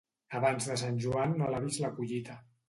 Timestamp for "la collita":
1.85-2.41